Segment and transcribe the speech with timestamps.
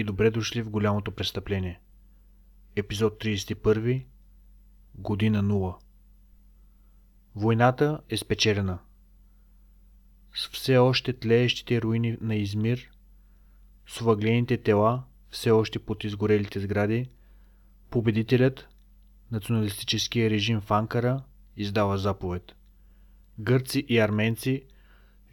[0.00, 1.80] И добре дошли в голямото престъпление.
[2.76, 4.04] Епизод 31.
[4.94, 5.76] Година 0.
[7.34, 8.78] Войната е спечелена.
[10.34, 12.90] С все още тлеещите руини на Измир,
[13.86, 17.10] с въглените тела, все още под изгорелите сгради,
[17.90, 18.68] победителят,
[19.30, 21.22] националистическия режим в Анкара,
[21.56, 22.52] издава заповед.
[23.38, 24.64] Гърци и арменци,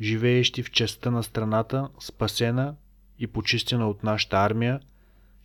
[0.02, 2.76] живеещи в частта на страната, спасена
[3.20, 4.80] и почистена от нашата армия,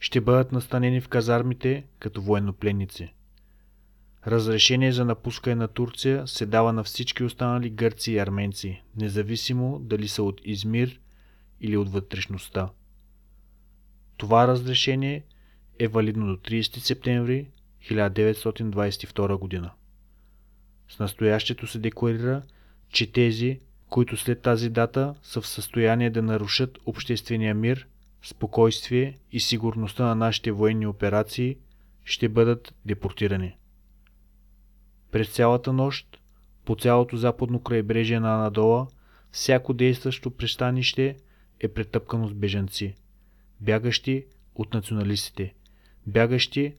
[0.00, 3.12] ще бъдат настанени в казармите като военнопленници.
[4.26, 10.08] Разрешение за напускане на Турция се дава на всички останали гърци и арменци, независимо дали
[10.08, 11.00] са от Измир
[11.60, 12.68] или от вътрешността.
[14.16, 15.24] Това разрешение
[15.78, 17.50] е валидно до 30 септември
[17.90, 19.70] 1922 година.
[20.88, 22.42] С настоящето се декларира,
[22.88, 23.60] че тези,
[23.92, 27.86] които след тази дата са в състояние да нарушат обществения мир,
[28.22, 31.56] спокойствие и сигурността на нашите военни операции,
[32.04, 33.56] ще бъдат депортирани.
[35.10, 36.20] През цялата нощ,
[36.64, 38.86] по цялото западно крайбрежие на Анадола,
[39.32, 41.16] всяко действащо пристанище
[41.60, 42.94] е претъпкано с бежанци,
[43.60, 45.54] бягащи от националистите,
[46.06, 46.74] бягащи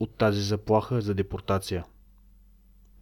[0.00, 1.84] от тази заплаха за депортация.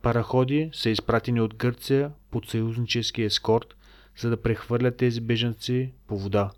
[0.04, 3.76] Параходи са изпратени от Гърция под съюзнически ескорт,
[4.18, 6.50] за да прехвърлят тези бежанци по вода.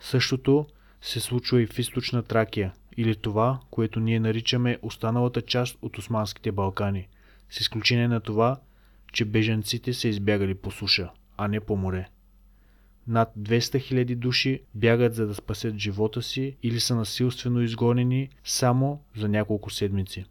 [0.00, 0.66] Същото
[1.00, 6.52] се случва и в източна Тракия, или това, което ние наричаме останалата част от Османските
[6.52, 7.08] Балкани,
[7.50, 8.60] с изключение на това,
[9.12, 12.08] че бежанците са избягали по суша, а не по море.
[13.08, 19.02] Над 200 000 души бягат за да спасят живота си или са насилствено изгонени само
[19.16, 20.24] за няколко седмици.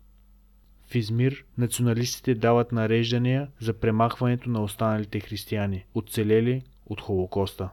[0.88, 7.70] В Измир националистите дават нареждания за премахването на останалите християни, оцелели от Холокоста.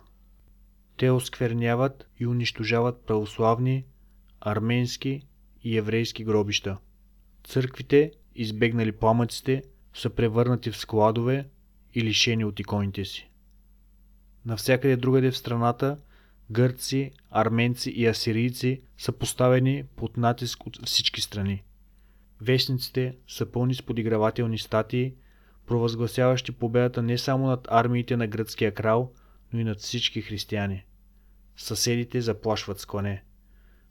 [0.96, 3.84] Те оскверняват и унищожават православни,
[4.40, 5.22] арменски
[5.62, 6.78] и еврейски гробища.
[7.44, 9.62] Църквите, избегнали пламъците,
[9.94, 11.48] са превърнати в складове
[11.94, 13.30] и лишени от иконите си.
[14.46, 15.98] Навсякъде другаде в страната
[16.50, 21.62] гърци, арменци и асирийци са поставени под натиск от всички страни.
[22.44, 25.14] Вестниците са пълни с подигравателни статии,
[25.66, 29.12] провъзгласяващи победата не само над армиите на гръцкия крал,
[29.52, 30.84] но и над всички християни.
[31.56, 33.24] Съседите заплашват с клане.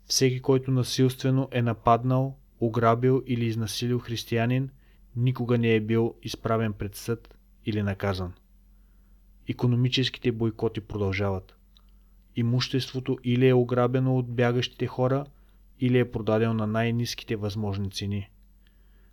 [0.05, 4.69] Всеки, който насилствено е нападнал, ограбил или изнасилил християнин,
[5.15, 8.33] никога не е бил изправен пред съд или наказан.
[9.47, 11.55] Економическите бойкоти продължават.
[12.35, 15.25] Имуществото или е ограбено от бягащите хора,
[15.79, 18.30] или е продадено на най-низките възможни цени.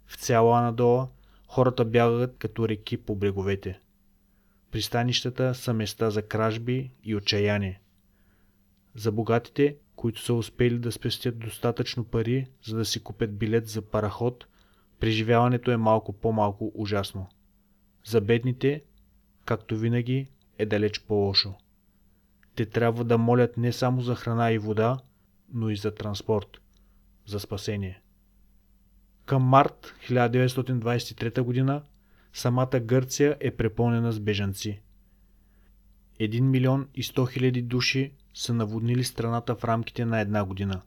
[0.09, 1.09] В цяла Анадола
[1.47, 3.81] хората бягат като реки по бреговете.
[4.71, 7.81] Пристанищата са места за кражби и отчаяние.
[8.95, 13.83] За богатите, които са успели да спестят достатъчно пари, за да си купят билет за
[13.83, 14.47] параход,
[15.01, 17.29] преживяването е малко по-малко ужасно.
[18.05, 18.83] За бедните,
[19.45, 21.55] както винаги, е далеч по-лошо.
[22.55, 24.99] Те трябва да молят не само за храна и вода,
[25.53, 26.61] но и за транспорт,
[27.27, 28.03] за спасение.
[29.29, 31.83] Към март 1923 г.
[32.33, 34.81] самата Гърция е препълнена с бежанци.
[36.21, 40.81] 1 милион и 100 хиляди души са наводнили страната в рамките на една година.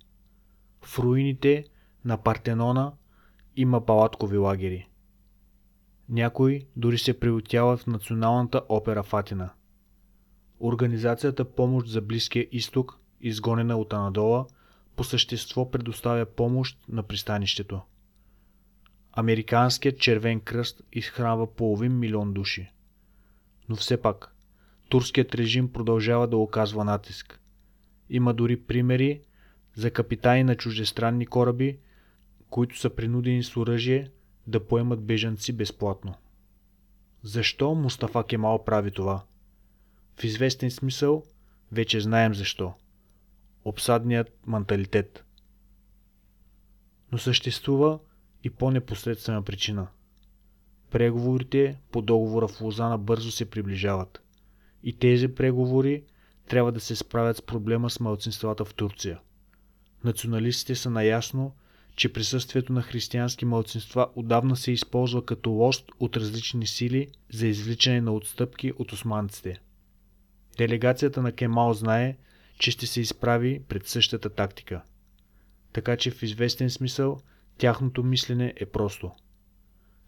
[0.81, 1.65] В руините
[2.05, 2.93] на Партенона
[3.55, 4.89] има палаткови лагери.
[6.09, 9.49] Някои дори се приютяват в Националната опера Фатина.
[10.59, 14.45] Организацията Помощ за Близкия изток, изгонена от Анадола,
[14.95, 17.81] по същество предоставя помощ на пристанището.
[19.13, 22.71] Американският червен кръст изхранва половин милион души.
[23.69, 24.35] Но все пак,
[24.89, 27.39] турският режим продължава да оказва натиск.
[28.09, 29.21] Има дори примери
[29.75, 31.77] за капитани на чуждестранни кораби,
[32.49, 34.11] които са принудени с оръжие
[34.47, 36.15] да поемат бежанци безплатно.
[37.23, 39.23] Защо Мустафа Кемал прави това?
[40.15, 41.23] В известен смисъл
[41.71, 42.73] вече знаем защо.
[43.65, 45.25] Обсадният менталитет.
[47.11, 47.99] Но съществува
[48.43, 49.87] и по-непосредствена причина.
[50.91, 54.21] Преговорите по договора в Лозана бързо се приближават.
[54.83, 56.03] И тези преговори
[56.47, 59.19] трябва да се справят с проблема с малцинствата в Турция.
[60.03, 61.55] Националистите са наясно,
[61.95, 68.01] че присъствието на християнски малцинства отдавна се използва като лост от различни сили за извличане
[68.01, 69.61] на отстъпки от османците.
[70.57, 72.17] Делегацията на Кемал знае,
[72.59, 74.81] че ще се изправи пред същата тактика.
[75.73, 77.19] Така че в известен смисъл
[77.61, 79.11] Тяхното мислене е просто.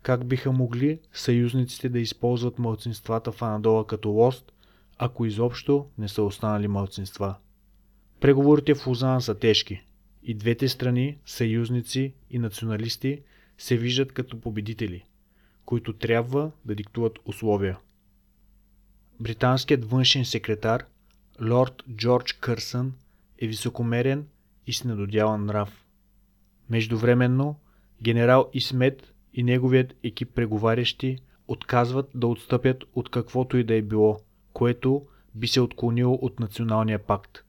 [0.02, 4.52] Как биха могли съюзниците да използват мълцинствата в Анадола като лост,
[4.98, 7.36] ако изобщо не са останали мълцинства?
[8.20, 9.82] Преговорите в Лозан са тежки.
[10.24, 13.22] И двете страни, съюзници и националисти,
[13.58, 15.06] се виждат като победители,
[15.66, 17.78] които трябва да диктуват условия.
[19.20, 20.86] Британският външен секретар,
[21.42, 22.94] лорд Джордж Кърсън,
[23.42, 24.28] е високомерен
[24.68, 25.83] и с недодялан нрав.
[26.70, 27.60] Междувременно,
[28.02, 31.18] генерал Исмет и неговият екип преговарящи
[31.48, 34.20] отказват да отстъпят от каквото и да е било,
[34.54, 35.06] което
[35.36, 37.44] би се отклонило от националния пакт.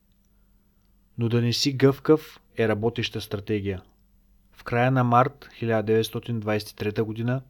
[1.19, 3.83] Но да не си гъвкав е работеща стратегия.
[4.53, 7.41] В края на март 1923 г.,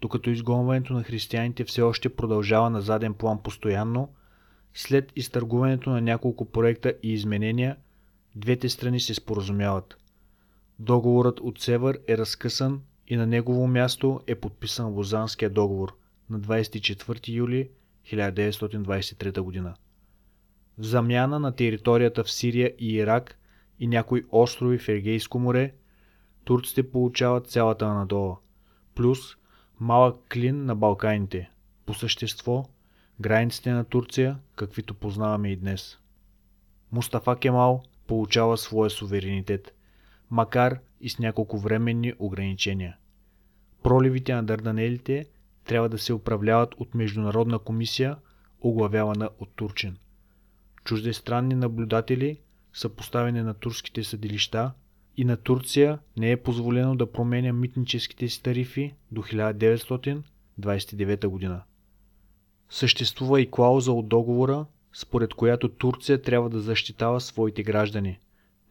[0.00, 4.08] докато изгонването на християните все още продължава на заден план постоянно,
[4.74, 7.76] след изтъргуването на няколко проекта и изменения,
[8.36, 9.99] двете страни се споразумяват.
[10.80, 15.96] Договорът от Север е разкъсан и на негово място е подписан Лозанския договор
[16.30, 17.70] на 24 юли
[18.12, 19.74] 1923 г.
[20.78, 23.38] В замяна на територията в Сирия и Ирак
[23.78, 25.74] и някои острови в Егейско море,
[26.44, 28.36] турците получават цялата Анадола,
[28.94, 29.18] плюс
[29.80, 31.50] малък клин на Балканите,
[31.86, 32.64] по същество
[33.20, 35.98] границите на Турция, каквито познаваме и днес.
[36.92, 39.74] Мустафа Кемал получава своя суверенитет,
[40.30, 42.96] макар и с няколко временни ограничения.
[43.82, 45.26] Проливите на Дарданелите
[45.64, 48.16] трябва да се управляват от международна комисия,
[48.60, 49.96] оглавявана от турчин.
[50.84, 52.38] Чуждестранни наблюдатели
[52.72, 54.72] са поставени на турските съдилища
[55.16, 61.62] и на Турция не е позволено да променя митническите си тарифи до 1929 година.
[62.70, 68.18] Съществува и клауза от договора, според която Турция трябва да защитава своите граждани,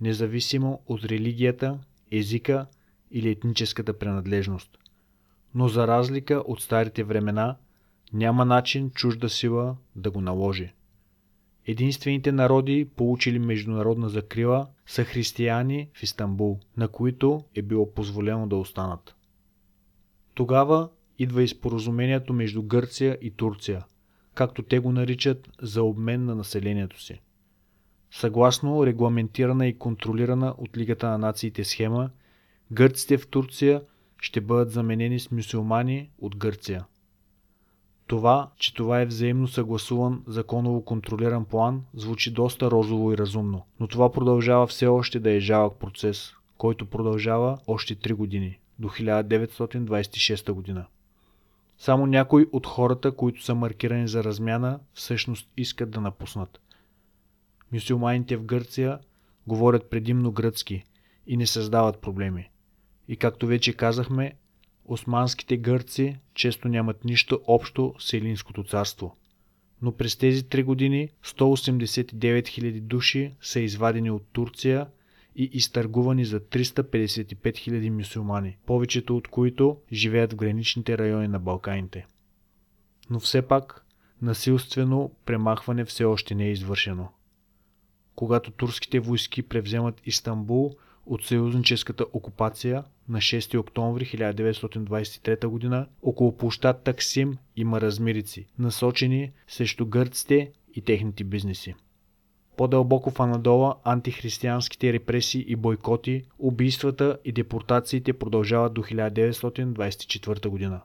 [0.02, 1.80] независимо от религията,
[2.12, 2.66] езика
[3.12, 4.78] или етническата принадлежност.
[5.56, 7.56] Но за разлика от старите времена,
[8.14, 10.74] няма начин чужда сила да го наложи.
[11.68, 18.56] Единствените народи, получили международна закрила, са християни в Истанбул, на които е било позволено да
[18.56, 19.16] останат.
[20.34, 23.86] Тогава идва и споразумението между Гърция и Турция,
[24.34, 27.22] както те го наричат за обмен на населението си.
[28.12, 32.10] Съгласно регламентирана и контролирана от Лигата на нациите схема,
[32.72, 33.82] гърците в Турция
[34.22, 36.86] ще бъдат заменени с мюсюлмани от Гърция.
[38.08, 43.88] Това, че това е взаимно съгласуван, законово контролиран план, звучи доста розово и разумно, но
[43.88, 50.52] това продължава все още да е жалък процес, който продължава още 3 години, до 1926
[50.52, 50.86] година.
[51.78, 56.60] Само някои от хората, които са маркирани за размяна, всъщност искат да напуснат.
[57.74, 59.00] Мюсюлманите в Гърция
[59.48, 60.84] говорят предимно гръцки
[61.28, 62.50] и не създават проблеми.
[63.08, 64.34] И както вече казахме,
[64.86, 69.16] османските гърци често нямат нищо общо с Елинското царство.
[69.82, 74.88] Но през тези три години 189 000 души са извадени от Турция
[75.36, 82.08] и изтъргувани за 355 000 мюсюлмани, повечето от които живеят в граничните райони на Балканите.
[83.10, 83.86] Но все пак,
[84.22, 87.10] насилствено премахване все още не е извършено.
[88.20, 95.88] Когато турските войски превземат Истанбул– от съюзническата окупация на 6 октомври 1923 г.
[96.02, 101.76] около площад Таксим има размирици, насочени срещу гърците и техните бизнеси.
[102.58, 110.82] По-дълбоко в Анадола антихристиянските репресии и бойкоти, убийствата и депортациите продължават до 1924 г.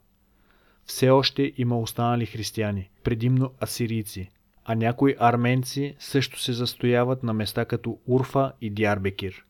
[0.87, 4.31] Все още има останали християни, предимно асирийци,
[4.65, 9.45] а някои арменци също се застояват на места като Урфа и Диарбекир.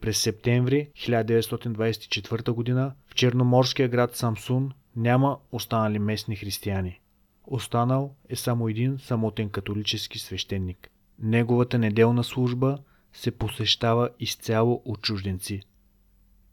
[0.00, 2.94] През септември 1924 г.
[3.06, 7.00] в черноморския град Самсун няма останали местни християни.
[7.46, 10.90] Останал е само един самотен католически свещеник.
[11.18, 12.78] Неговата неделна служба
[13.12, 15.62] се посещава изцяло от чужденци.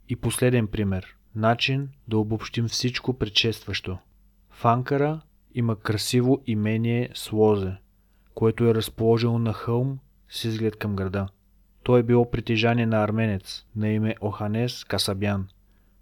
[0.09, 1.15] И последен пример.
[1.35, 3.97] Начин да обобщим всичко предшестващо.
[4.51, 5.21] В Анкара
[5.55, 7.75] има красиво имение Слозе,
[8.35, 9.99] което е разположено на хълм
[10.29, 11.27] с изглед към града.
[11.83, 15.47] Той е било притежание на арменец на име Оханес Касабян,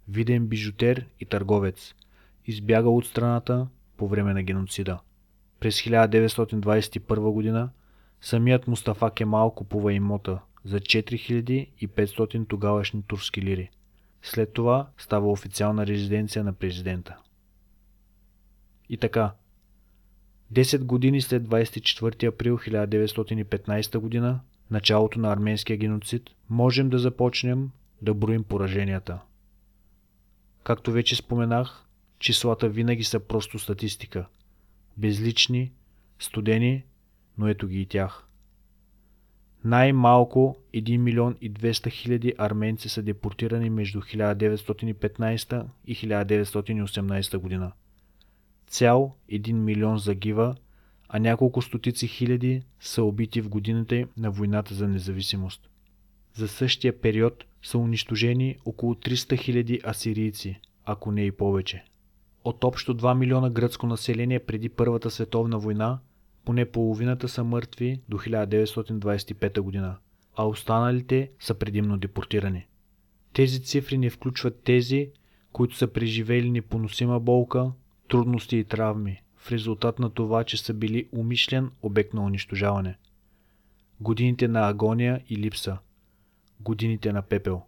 [0.08, 1.94] виден бижутер и търговец,
[2.46, 4.98] избягал от страната по време на геноцида.
[5.60, 7.68] През 1921 г.
[8.20, 13.70] самият Мустафа Кемал купува имота за 4500 тогавашни турски лири.
[14.22, 17.16] След това става официална резиденция на президента.
[18.88, 19.32] И така,
[20.52, 27.70] 10 години след 24 април 1915 г началото на арменския геноцид, можем да започнем
[28.02, 29.20] да броим пораженията.
[30.64, 31.84] Както вече споменах,
[32.18, 34.26] числата винаги са просто статистика.
[34.96, 35.72] Безлични,
[36.18, 36.84] студени,
[37.38, 38.26] но ето ги и тях.
[39.64, 47.72] Най-малко 1 милион и 200 хиляди арменци са депортирани между 1915 и 1918 година.
[48.74, 50.54] Цял 1 милион загива,
[51.08, 55.70] а няколко стотици хиляди са убити в годините на войната за независимост.
[56.34, 61.84] За същия период са унищожени около 300 хиляди асирийци, ако не и повече.
[62.44, 65.98] От общо 2 милиона гръцко население преди Първата световна война,
[66.44, 69.96] поне половината са мъртви до 1925 година,
[70.36, 72.66] а останалите са предимно депортирани.
[73.32, 75.10] Тези цифри не включват тези,
[75.52, 77.72] които са преживели непоносима болка,
[78.08, 82.96] трудности и травми, в резултат на това, че са били умишлен обект на унищожаване.
[84.00, 85.78] Годините на агония и липса.
[86.60, 87.62] Годините на пепел.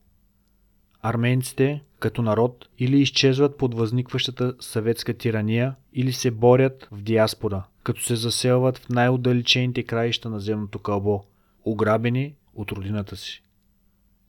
[1.03, 8.03] Арменците, като народ, или изчезват под възникващата съветска тирания, или се борят в диаспора, като
[8.03, 11.25] се заселват в най-отдалечените краища на земното кълбо,
[11.65, 13.43] ограбени от родината си.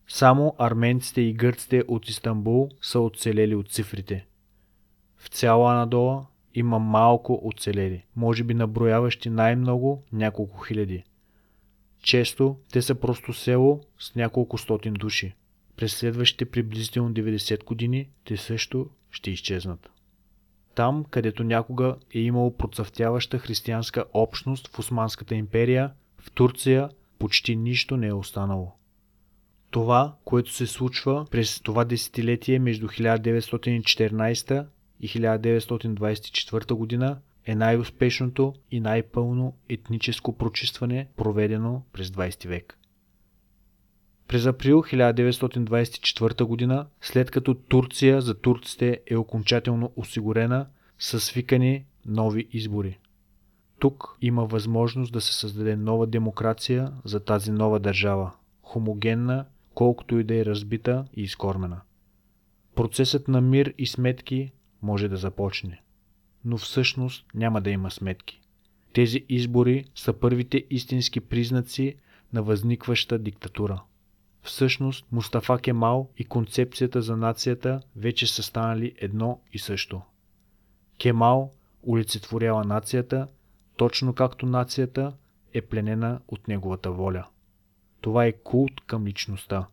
[0.08, 4.26] Само арменците и гърците от Истанбул са оцелели от цифрите.
[5.18, 11.04] В цяла Анадола има малко оцелели, може би наброяващи най-много няколко хиляди.
[12.04, 15.36] Често те са просто село с няколко стотин души.
[15.76, 19.90] През следващите приблизително 90 години те също ще изчезнат.
[20.76, 27.98] Там, където някога е имало процъфтяваща християнска общност в Османската империя, в Турция почти нищо
[27.98, 28.72] не е останало.
[29.72, 34.66] Това, което се случва през това десетилетие между 1914
[35.02, 42.78] и 1924 година е най-успешното и най-пълно етническо прочистване, проведено през 20 век.
[44.28, 50.68] През април 1924 г., след като Турция за турците е окончателно осигурена,
[51.00, 53.00] са свикани нови избори.
[53.80, 60.24] Тук има възможност да се създаде нова демокрация за тази нова държава, хомогенна, колкото и
[60.24, 61.82] да е разбита и изкормена.
[62.76, 65.82] Процесът на мир и сметки може да започне.
[66.46, 68.42] Но всъщност няма да има сметки.
[68.94, 71.96] Тези избори са първите истински признаци
[72.34, 73.82] на възникваща диктатура.
[74.42, 80.02] Всъщност Мустафа Кемал и концепцията за нацията вече са станали едно и също.
[80.98, 81.54] Кемал
[81.88, 83.28] олицетворява нацията,
[83.76, 85.14] точно както нацията
[85.54, 87.28] е пленена от неговата воля.
[88.02, 89.68] Това е култ към личността.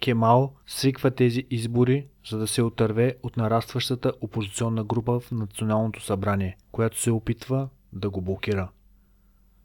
[0.00, 6.56] Кемал свиква тези избори, за да се отърве от нарастващата опозиционна група в Националното събрание,
[6.72, 8.68] която се опитва да го блокира.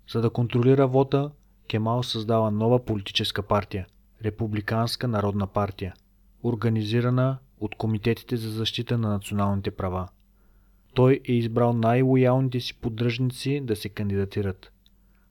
[0.10, 1.32] За да контролира вота,
[1.68, 3.88] Кемал създава нова политическа партия–
[4.24, 5.94] Републиканска народна партия,
[6.44, 10.08] организирана от комитетите за защита на националните права.
[10.94, 14.72] Той е избрал най-лоялните си поддръжници да се кандидатират.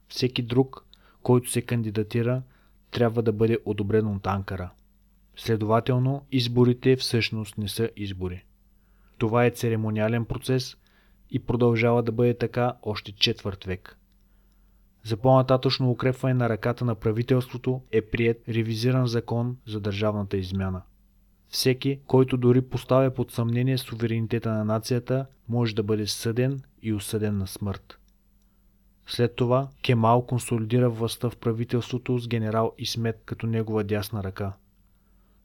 [0.07, 0.85] Всеки друг,
[1.23, 2.41] който се кандидатира,
[2.91, 4.69] трябва да бъде одобрен от Анкара–
[5.43, 8.45] Следователно, изборите всъщност не са избори.
[9.17, 10.77] Това е церемониален процес
[11.29, 13.97] и продължава да бъде така още четвърт век.
[15.03, 20.81] За по-нататъчно укрепване на ръката на правителството е прият ревизиран закон за държавната измяна.
[21.49, 27.37] Всеки, който дори поставя под съмнение суверенитета на нацията, може да бъде съден и осъден
[27.37, 27.99] на смърт.
[29.07, 34.53] След това Кемал консолидира властта в правителството с генерал Исмет като негова дясна ръка–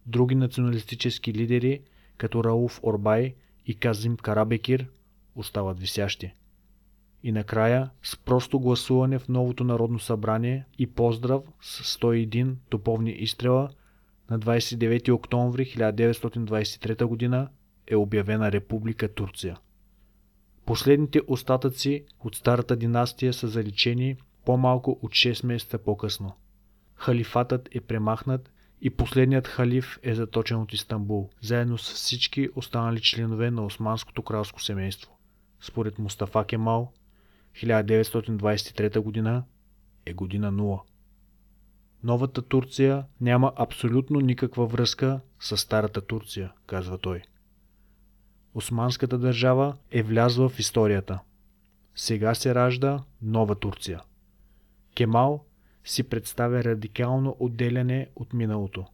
[0.07, 1.81] Други националистически лидери,
[2.17, 3.35] като Рауф Орбай
[3.67, 4.87] и Казим Карабекир,
[5.35, 6.35] остават висящи.
[7.23, 13.71] И накрая, с просто гласуване в новото народно събрание и поздрав с 101 топовни изстрела,
[14.31, 17.49] на 29 октомври 1923 г.
[17.87, 19.59] е обявена Република Турция.
[20.67, 26.33] Последните остатъци от старата династия са заличени по-малко от 6 месеца по-късно.
[26.95, 33.51] Халифатът е премахнат и последният халиф е заточен от Истанбул, заедно с всички останали членове
[33.51, 35.19] на османското кралско семейство.
[35.61, 36.93] Според Мустафа Кемал,
[37.57, 39.45] 1923 година
[40.07, 40.81] е година 0.
[42.03, 47.23] Новата Турция няма абсолютно никаква връзка с старата Турция, казва той.
[48.55, 51.21] Османската държава е влязла в историята.
[51.95, 54.01] Сега се ражда нова Турция.
[54.95, 55.45] Кемал
[55.87, 58.87] си представя радикално отделяне от миналото,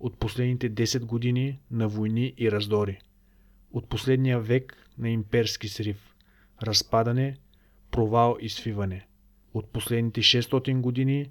[0.00, 3.00] от последните 10 години на войни и раздори,
[3.72, 6.14] от последния век на имперски срив,
[6.62, 7.36] разпадане,
[7.90, 9.06] провал и свиване,
[9.54, 11.30] от последните 600 години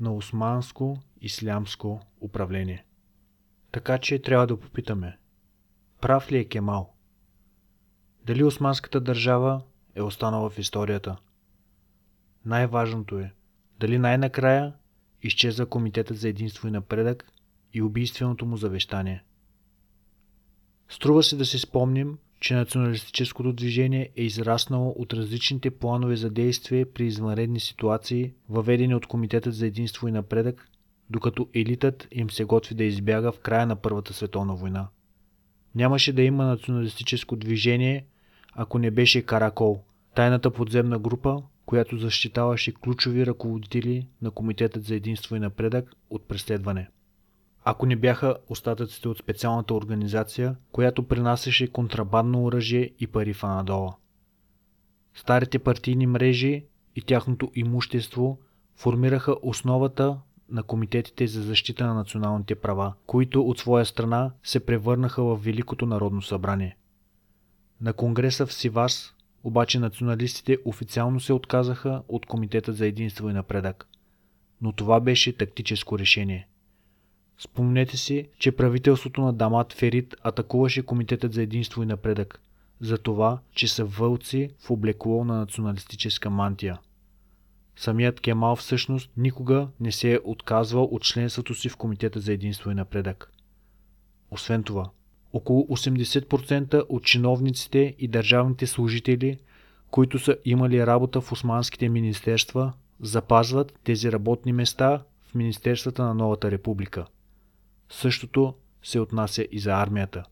[0.00, 2.84] на османско-ислямско управление.
[3.72, 5.18] Така че трябва да попитаме,
[6.00, 6.92] прав ли е Кемал?
[8.26, 9.62] Дали османската държава
[9.94, 11.16] е останала в историята?
[12.44, 13.32] Най-важното е–
[13.80, 14.72] дали най-накрая
[15.22, 17.32] изчезва Комитетът за единство и напредък
[17.74, 19.22] и убийственото му завещание.
[20.88, 26.84] Струва се да си спомним, че националистическото движение е израснало от различните планове за действие
[26.84, 30.68] при извънредни ситуации, въведени от Комитетът за единство и напредък,
[31.10, 34.88] докато елитът им се готви да избяга в края на Първата световна война.
[35.74, 38.06] Нямаше да има националистическо движение,
[38.52, 39.82] ако не беше Каракол,
[40.14, 46.88] тайната подземна група, която защитаваше ключови ръководители на Комитетът за единство и напредък от преследване.
[47.64, 53.96] Ако не бяха остатъците от специалната организация, която принасяше контрабандно оръжие и пари в Анадола.
[55.14, 56.64] Старите партийни мрежи
[56.96, 58.38] и тяхното имущество
[58.76, 65.22] формираха основата на комитетите за защита на националните права, които от своя страна се превърнаха
[65.22, 66.76] в Великото народно събрание.
[67.80, 73.86] На конгреса в Сивас обаче националистите официално се отказаха от Комитета за единство и напредък.
[74.62, 76.48] Но това беше тактическо решение.
[77.38, 82.40] Спомнете си, че правителството на Дамат Ферит атакуваше Комитетът за единство и напредък,
[82.80, 86.78] за това, че са вълци в облекло на националистическа мантия.
[87.76, 92.70] Самият Кемал всъщност никога не се е отказвал от членството си в Комитета за единство
[92.70, 93.32] и напредък.
[94.30, 94.90] Освен това,
[95.32, 99.38] около 80% от чиновниците и държавните служители,
[99.90, 106.50] които са имали работа в османските министерства, запазват тези работни места в Министерствата на новата
[106.50, 107.06] република.
[107.88, 110.24] Същото се отнася и за армията.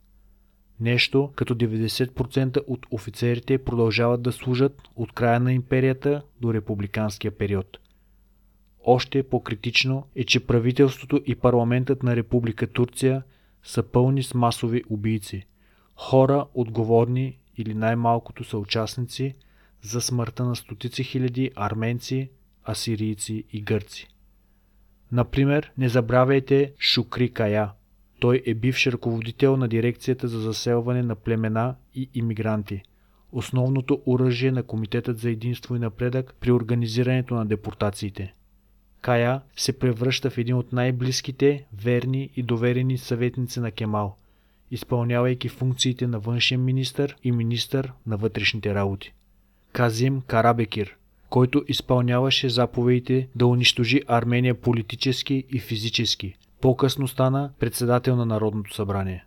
[0.80, 7.78] Нещо като 90% от офицерите продължават да служат от края на империята до републиканския период.
[8.84, 13.22] Още по-критично е, че правителството и парламентът на Република Турция–
[13.62, 15.46] са пълни с масови убийци.
[15.96, 19.34] Хора отговорни или най-малкото са участници
[19.82, 22.30] за смъртта на стотици хиляди арменци,
[22.68, 24.08] асирийци и гърци.
[25.12, 27.70] Например, не забравяйте Шукри Кая.
[28.20, 32.82] Той е бивш ръководител на дирекцията за заселване на племена и иммигранти.
[33.32, 38.34] Основното оръжие на Комитетът за единство и напредък при организирането на депортациите.
[39.00, 44.16] Кая се превръща в един от най-близките, верни и доверени съветници на Кемал,
[44.70, 49.12] изпълнявайки функциите на външен министър и министър на вътрешните работи.
[49.72, 50.96] Казим Карабекир,
[51.30, 59.24] който изпълняваше заповедите да унищожи Армения политически и физически, по-късно стана председател на Народното събрание.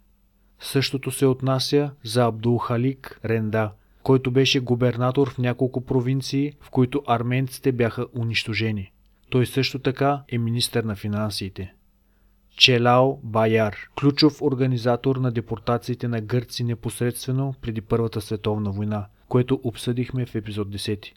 [0.59, 3.71] Същото се отнася за Абдулхалик Ренда,
[4.03, 8.91] който беше губернатор в няколко провинции, в които арменците бяха унищожени.
[9.31, 11.73] Той също така е министър на финансите.
[12.57, 20.25] Челао Баяр, ключов организатор на депортациите на гърци непосредствено преди Първата световна война, което обсъдихме
[20.25, 21.11] в епизод 10.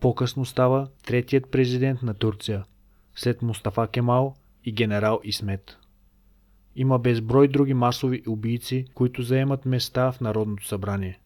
[0.00, 2.64] По-късно става третият президент на Турция,
[3.14, 5.78] след Мустафа Кемал и генерал Исмет.
[6.76, 11.18] Има безброй други масови убийци, които заемат места в Народното събрание.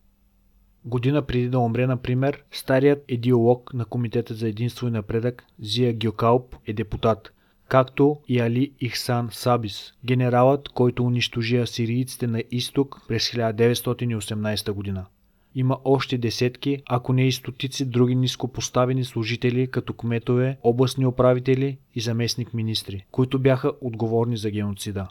[0.85, 6.57] Година преди да умре, например, старият идеолог на Комитета за единство и напредък Зия Гюкалп
[6.67, 7.33] е депутат,
[7.69, 15.07] както и Али Ихсан Сабис, генералът, който унищожи асирийците на изток през 1918 година.
[15.55, 22.01] Има още десетки, ако не и стотици други нископоставени служители, като кметове, областни управители и
[22.01, 25.09] заместник министри, които бяха отговорни за геноцида.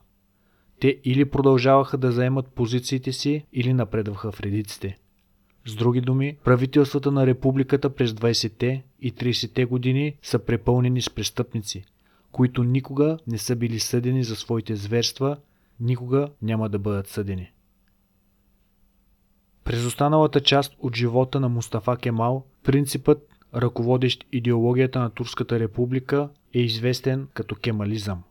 [0.80, 4.98] Те или продължаваха да заемат позициите си, или напредваха в редиците.
[5.66, 11.84] С други думи, правителствата на републиката през 20-те и 30-те години са препълнени с престъпници,
[12.32, 15.38] които никога не са били съдени за своите зверства,
[15.80, 17.52] никога няма да бъдат съдени.
[19.64, 26.60] През останалата част от живота на Мустафа Кемал, принципът, ръководещ идеологията на Турската република, е
[26.60, 28.24] известен като кемализъм.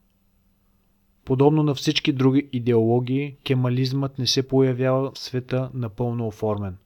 [1.24, 6.76] Подобно на всички други идеологии, кемализмът не се появява в света напълно оформен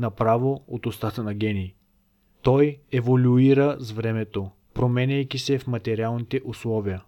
[0.00, 1.74] направо от устата на гений.
[2.42, 7.02] Той еволюира с времето, променяйки се в материалните условия.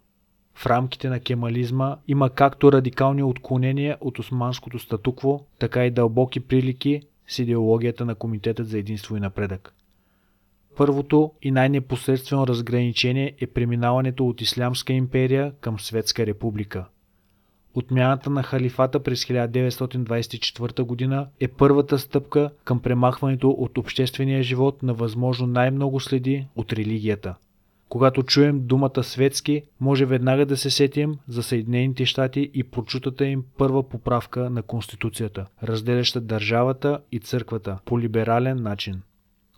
[0.55, 7.03] В рамките на кемализма има както радикални отклонения от османското статукво, така и дълбоки прилики
[7.29, 9.75] с идеологията на Комитетът за единство и напредък.
[10.77, 16.85] Първото и най-непосредствено разграничение е преминаването от Ислямска империя към Светска република–
[17.75, 21.29] Отмяната на халифата през 1924 г.
[21.41, 27.35] е първата стъпка към премахването от обществения живот на възможно най-много следи от религията.
[27.89, 33.45] Когато чуем думата светски, може веднага да се сетим за Съединените щати и прочутата им
[33.59, 39.03] първа поправка на Конституцията, разделяща държавата и църквата по либерален начин.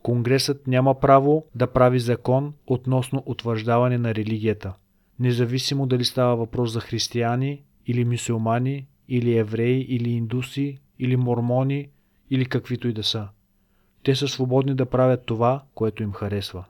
[0.02, 4.72] Конгресът няма право да прави закон относно утвърждаване на религията–
[5.20, 11.88] независимо дали става въпрос за християни или мусулмани, или евреи, или индуси, или мормони,
[12.30, 13.28] или каквито и да са.
[14.02, 16.64] Те са свободни да правят това, което им харесва.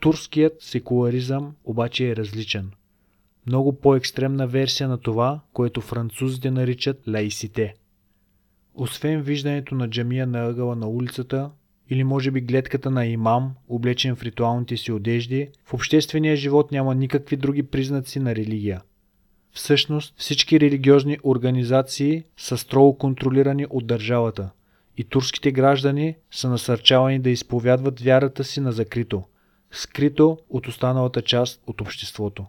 [0.00, 2.70] Турският секуларизъм обаче е различен.
[3.46, 7.74] Много по-екстремна версия на това, което французите наричат лаисите.
[8.74, 11.50] Освен виждането на джамия на ъгъла на улицата,
[11.90, 16.94] или може би гледката на имам, облечен в ритуалните си одежди, в обществения живот няма
[16.94, 18.82] никакви други признаци на религия.
[19.56, 24.50] Всъщност всички религиозни организации са строго контролирани от държавата
[24.96, 29.22] и турските граждани са насърчавани да изповядват вярата си на закрито,
[29.70, 32.46] скрито от останалата част от обществото.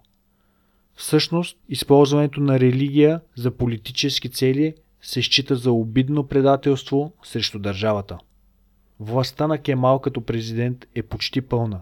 [0.96, 8.18] Всъщност, използването на религия за политически цели се счита за обидно предателство срещу държавата.
[9.00, 11.82] Властта на Кемал като президент е почти пълна.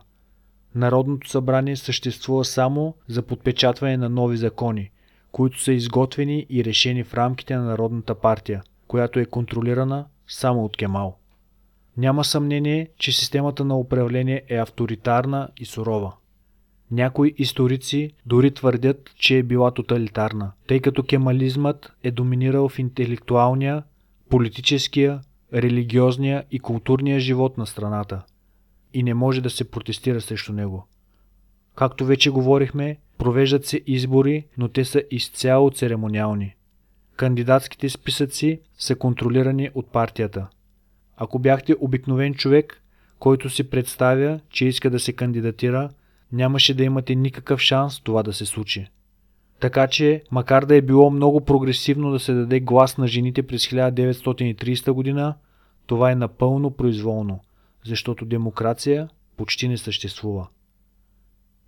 [0.75, 4.91] Народното събрание съществува само за подпечатване на нови закони,
[5.35, 10.77] които са изготвени и решени в рамките на Народната партия, която е контролирана само от
[10.77, 11.17] Кемал.
[11.97, 16.13] Няма съмнение, че системата на управление е авторитарна и сурова.
[16.91, 23.83] Някои историци дори твърдят, че е била тоталитарна, тъй като кемализмът е доминирал в интелектуалния,
[24.29, 25.21] политическия,
[25.53, 28.23] религиозния и културния живот на страната
[28.93, 30.87] и не може да се протестира срещу него.
[31.75, 36.55] Както вече говорихме, провеждат се избори, но те са изцяло церемониални.
[37.15, 40.47] Кандидатските списъци са контролирани от партията.
[41.17, 42.81] Ако бяхте обикновен човек,
[43.19, 45.89] който си представя, че иска да се кандидатира,
[46.31, 48.87] нямаше да имате никакъв шанс това да се случи.
[49.59, 53.67] Така че, макар да е било много прогресивно да се даде глас на жените през
[53.67, 55.35] 1930 година,
[55.85, 57.39] това е напълно произволно,
[57.85, 60.47] защото демокрация почти не съществува.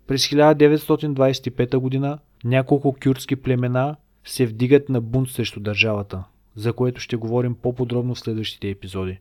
[0.08, 6.24] През 1925 година няколко кюртски племена се вдигат на бунт срещу държавата,
[6.56, 9.18] за което ще говорим по-подробно в следващите епизоди.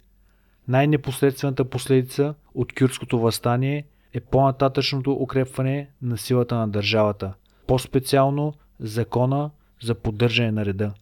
[0.68, 7.34] Най-непосредствената последица от кюртското възстание е по-нататъчното укрепване на силата на държавата,
[7.68, 9.50] по-специално закона
[9.82, 10.94] за поддържане на реда.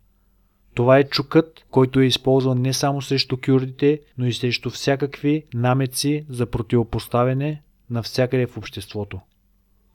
[0.73, 6.25] Това е чукът, който е използван не само срещу кюрдите, но и срещу всякакви намеци
[6.29, 9.19] за противопоставяне навсякъде в обществото.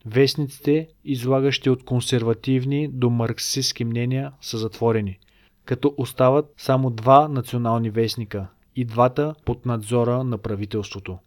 [0.07, 5.19] Вестниците, излагащи от консервативни до марксистски мнения, са затворени,
[5.65, 11.19] като остават само два национални вестника и двата под надзора на правителството.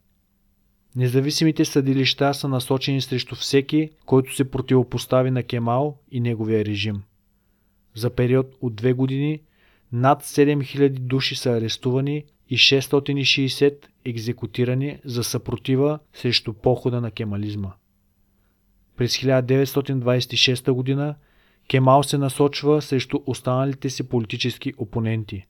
[0.95, 7.03] Независимите съдилища са насочени срещу всеки, който се противопостави на Кемал и неговия режим.
[7.95, 9.39] За период от две години
[9.91, 17.73] над 7000 души са арестувани и 660 екзекутирани за съпротива срещу похода на кемализма.
[18.97, 21.15] През 1926 г.
[21.67, 25.45] Кемал се насочва срещу останалите си политически опоненти,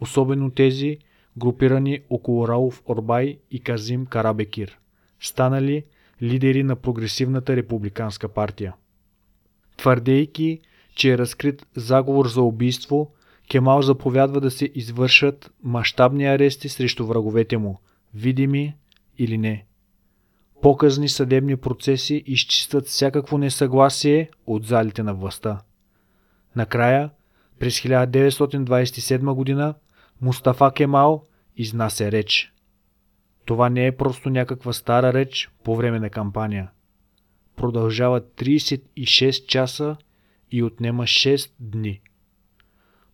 [0.00, 0.98] особено тези,
[1.36, 4.78] групирани около Рауф Орбай и Казим Карабекир,
[5.20, 5.84] станали
[6.22, 8.74] лидери на прогресивната републиканска партия.
[9.76, 10.60] Твърдейки,
[10.94, 13.10] че е разкрит заговор за убийство,
[13.50, 17.80] Кемал заповядва да се извършат мащабни арести срещу враговете му,
[18.14, 18.74] видими
[19.18, 19.66] или не.
[20.64, 25.60] Показни съдебни процеси изчистват всякакво несъгласие от залите на властта.
[26.56, 27.10] Накрая,
[27.58, 29.74] през 1927 г.
[30.20, 32.52] Мустафа Кемал изнася реч.
[33.44, 36.70] Това не е просто някаква стара реч по време на кампания.
[37.56, 39.96] Продължава 36 часа
[40.50, 42.00] и отнема 6 дни.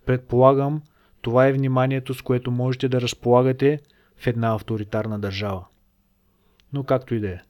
[0.07, 0.83] Предполагам,
[1.21, 3.81] това е вниманието, с което можете да разполагате
[4.17, 5.65] в една авторитарна държава.
[6.73, 7.41] Но както и да е.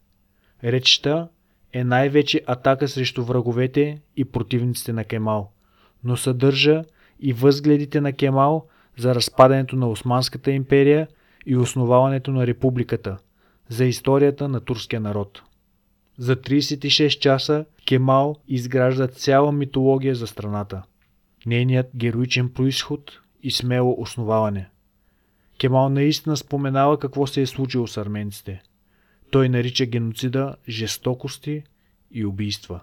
[0.65, 1.29] Речта
[1.73, 5.51] е най-вече атака срещу враговете и противниците на Кемал,
[6.05, 6.85] но съдържа
[7.21, 8.67] и възгледите на Кемал
[8.99, 11.09] за разпадането на Османската империя
[11.47, 13.19] и основаването на републиката,
[13.69, 15.43] за историята на турския народ.
[16.19, 20.83] За 36 часа Кемал изгражда цяла митология за страната.
[21.47, 24.71] Нейният героичен происход и смело основаване.
[25.59, 28.63] Кемал наистина споменава какво се е случило с арменците.
[29.31, 31.63] Той нарича геноцида жестокости
[32.13, 32.81] и убийства.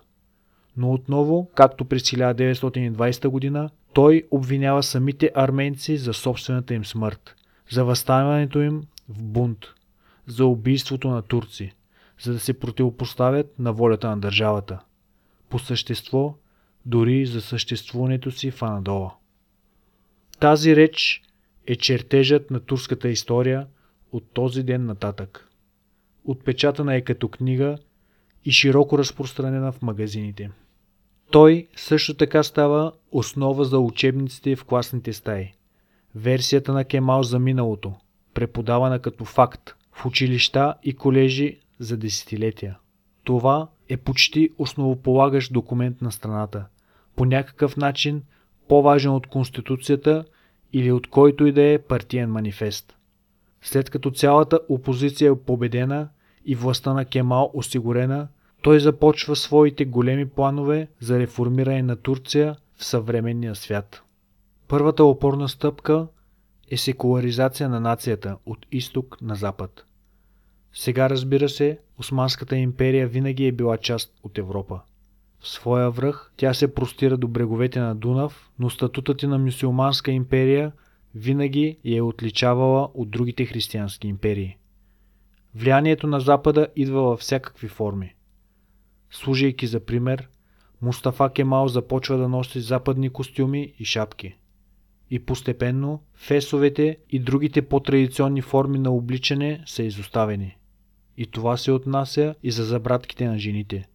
[0.78, 7.36] Но отново, както през 1920 година, той обвинява самите арменци за собствената им смърт,
[7.70, 9.66] за възставането им в бунт,
[10.28, 11.74] за убийството на турци,
[12.22, 14.80] за да се противопоставят на волята на държавата.
[15.50, 16.36] По същество,
[16.86, 19.14] дори за съществуването си в Анадола.
[20.40, 21.22] Тази реч
[21.68, 23.68] е чертежът на турската история
[24.12, 25.50] от този ден нататък.
[26.28, 27.78] Отпечатана е като книга
[28.46, 30.50] и широко разпространена в магазините.
[31.32, 35.54] Той също така става основа за учебниците в класните стаи.
[36.16, 37.94] Версията на Кемал за миналото,
[38.34, 42.78] преподавана като факт в училища и колежи за десетилетия.
[43.24, 46.66] Това е почти основополагащ документ на страната.
[47.16, 48.24] По някакъв начин
[48.68, 50.26] по-важен от Конституцията
[50.74, 52.98] или от който и да е партиен манифест.
[53.62, 56.10] След като цялата опозиция е победена
[56.48, 58.28] и властта на Кемал осигурена,
[58.62, 64.02] той започва своите големи планове за реформиране на Турция в съвременния свят.
[64.68, 66.08] Първата опорна стъпка
[66.72, 69.86] е секуларизация на нацията от изток на запад.
[70.74, 74.80] Сега разбира се, Османската империя винаги е била част от Европа.
[75.40, 80.72] В своя връх тя се простира до бреговете на Дунав, но статутът на мюсюлманска империя
[81.16, 84.58] винаги я е отличавала от другите християнски империи.
[85.58, 88.16] Влиянието на Запада идва във всякакви форми.
[89.12, 90.30] Служайки за пример,
[90.82, 94.38] Мустафа Кемал започва да носи западни костюми и шапки.
[95.10, 100.58] И постепенно фесовете и другите по-традиционни форми на обличане са изоставени.
[101.18, 103.88] И това се отнася и за забратките на жените.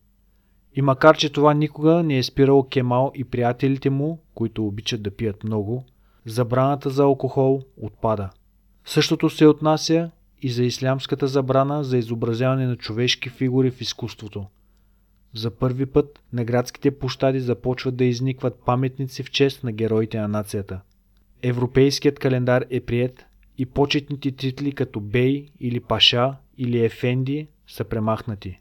[0.75, 5.11] И макар, че това никога не е спирало Кемал и приятелите му, които обичат да
[5.11, 5.85] пият много,
[6.27, 8.31] забраната за алкохол отпада.
[8.85, 10.11] Същото се отнася
[10.43, 14.47] и за ислямската забрана за изобразяване на човешки фигури в изкуството.
[15.35, 20.29] За първи път на градските площади започват да изникват паметници в чест на героите на
[20.29, 20.81] нацията.
[21.43, 23.27] Европейският календар е прият
[23.59, 28.61] и почетните титли като Бей или Паша или Ефенди са премахнати.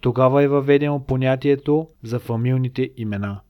[0.00, 3.40] Тогава е въведено понятието за фамилните имена.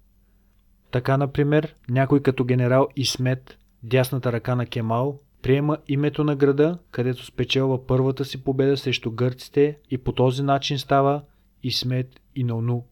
[0.90, 7.24] Така, например, някой като генерал Исмет, дясната ръка на Кемал, приема името на града, където
[7.24, 11.22] спечелва първата си победа срещу гърците и по този начин става
[11.62, 12.84] Исмет и Нону.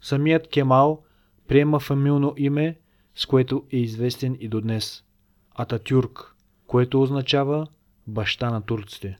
[0.00, 1.02] Самият Кемал
[1.48, 2.78] приема фамилно име,
[3.14, 5.04] с което е известен и до днес–
[5.54, 6.36] Ататюрк,
[6.66, 7.66] което означава
[8.06, 9.18] баща на турците.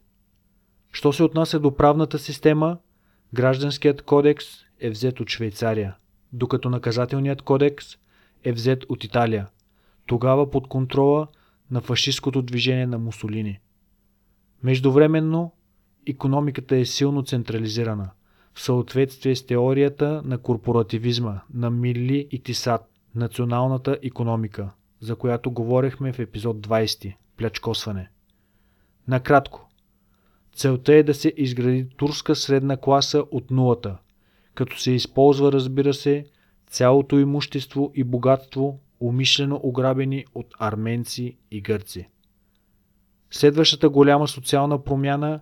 [0.92, 2.78] Що се отнася до правната система,
[3.34, 4.46] гражданският кодекс
[4.80, 5.96] е взет от Швейцария,
[6.32, 7.86] докато наказателният кодекс
[8.44, 9.46] е взет от Италия,
[10.06, 11.28] тогава под контрола
[11.72, 13.60] на фашистското движение на Мусолини.
[14.62, 15.52] Междувременно,
[16.06, 18.10] економиката е силно централизирана,
[18.54, 22.80] в съответствие с теорията на корпоративизма на Мили и Тисат,
[23.14, 28.10] националната економика, за която говорихме в епизод 20– плячкосване.
[29.08, 29.68] Накратко,
[30.54, 33.98] целта е да се изгради турска средна класа от нулата,
[34.54, 36.24] като се използва, разбира се,
[36.66, 42.08] цялото имущество и богатство, умишлено ограбени от арменци и гърци.
[43.30, 45.40] Следващата голяма социална промяна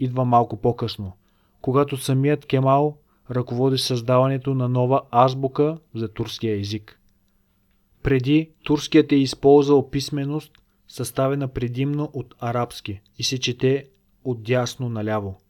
[0.00, 1.12] идва малко по-късно,
[1.60, 2.96] когато самият Кемал
[3.30, 7.00] ръководи създаването на нова азбука за турския език.
[8.02, 10.52] Преди турският е използвал писменост,
[10.88, 13.88] съставена предимно от арабски и се чете
[14.24, 15.40] от дясно наляво.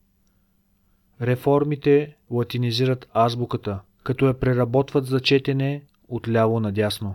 [1.21, 7.15] Реформите латинизират азбуката, като я преработват за четене от ляво надясно.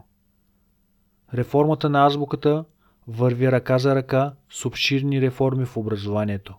[1.35, 2.65] Реформата на азбуката
[3.07, 6.55] върви ръка за ръка с обширни реформи в образованието.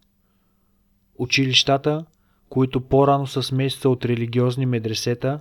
[1.18, 2.04] Училищата,
[2.48, 5.40] които по-рано са смесица от религиозни медресета,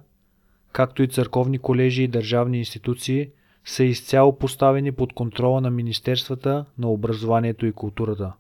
[0.72, 3.30] както и църковни колежи и държавни институции,
[3.66, 8.34] са изцяло поставени под контрола на Министерствата на образованието и културата.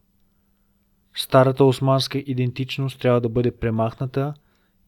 [1.15, 4.33] Старата османска идентичност трябва да бъде премахната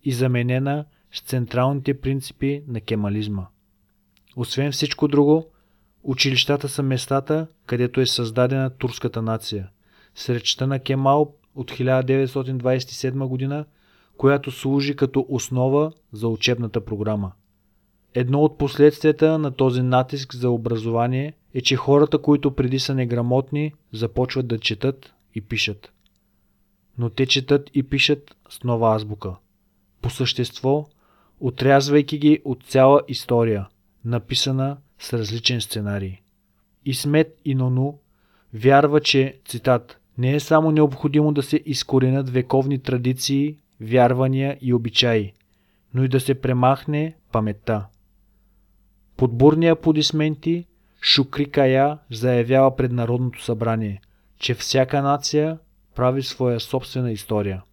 [0.04, 3.48] и заменена с централните принципи на кемализма.
[4.36, 5.46] Освен всичко друго,
[6.08, 9.70] училищата са местата, където е създадена турската нация.
[10.16, 13.66] С на Кемал от 1927 година,
[14.18, 17.32] която служи като основа за учебната програма.
[18.14, 23.74] Едно от последствията на този натиск за образование е, че хората, които преди са неграмотни,
[23.94, 25.92] започват да четат и пишат
[26.98, 29.36] но те четат и пишат с нова азбука.
[30.02, 30.86] По същество,
[31.40, 33.68] отрязвайки ги от цяла история,
[34.06, 36.18] написана с различен сценарий.
[36.86, 38.00] Исмет и Нону
[38.54, 45.34] вярва, че, цитат, не е само необходимо да се изкоренят вековни традиции, вярвания и обичаи,
[45.94, 47.86] но и да се премахне паметта.
[49.18, 50.66] Под бурни аплодисменти
[51.02, 54.02] Шукри Кая заявява пред Народното събрание,
[54.40, 55.58] че всяка нация
[55.96, 57.64] прави своя собствена история.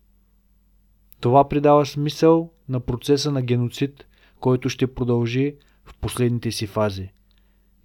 [1.21, 4.07] Това придава смисъл на процеса на геноцид,
[4.41, 7.09] който ще продължи в последните си фази.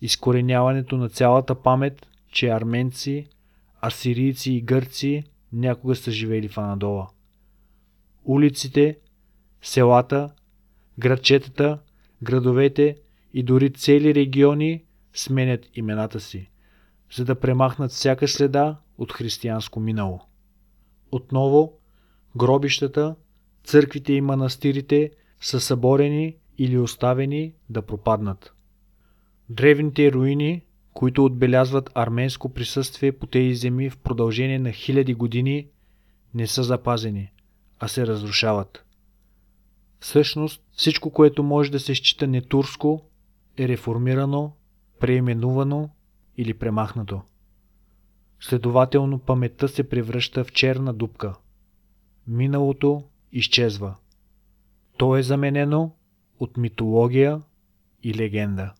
[0.01, 3.27] Изкореняването на цялата памет, че арменци,
[3.85, 7.07] асирийци и гърци някога са живели в Анадола.
[8.25, 8.97] Улиците,
[9.61, 10.29] селата,
[10.99, 11.79] Градчетата,
[12.23, 12.97] градовете
[13.33, 14.83] и дори цели региони
[15.13, 16.49] сменят имената си,
[17.15, 20.21] за да премахнат всяка следа от християнско минало.
[21.11, 21.73] Отново,
[22.37, 23.15] гробищата,
[23.63, 28.53] църквите и манастирите са съборени или оставени да пропаднат.
[29.49, 35.67] Древните руини, които отбелязват арменско присъствие по тези земи в продължение на хиляди години,
[36.33, 37.31] не са запазени,
[37.79, 38.85] а се разрушават.
[39.99, 43.01] Всъщност, всичко, което може да се счита нетурско,
[43.57, 44.53] е реформирано,
[44.99, 45.89] преименувано
[46.37, 47.21] или премахнато.
[48.39, 51.35] Следователно паметта се превръща в черна дупка.
[52.27, 53.95] Миналото изчезва.
[54.97, 55.91] То е заменено
[56.39, 57.41] от митология
[58.01, 58.73] и легенда.